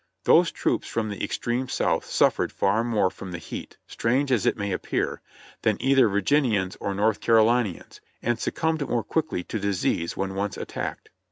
Those 0.23 0.49
troops 0.49 0.87
from 0.87 1.09
the 1.09 1.23
extreme 1.23 1.67
South 1.69 2.05
suffered 2.05 2.51
far 2.51 2.83
more 2.83 3.11
from 3.11 3.31
the 3.31 3.37
heat, 3.37 3.77
strange 3.85 4.31
as 4.31 4.47
it 4.47 4.57
may 4.57 4.71
appear, 4.71 5.21
than 5.61 5.79
either 5.79 6.09
Virginians 6.09 6.75
or 6.79 6.95
North 6.95 7.19
Carolinians, 7.19 8.01
and 8.19 8.39
succumbed 8.39 8.89
more 8.89 9.03
quickly 9.03 9.43
to 9.43 9.59
disease 9.59 10.17
when 10.17 10.33
once 10.33 10.57
attacked. 10.57 11.11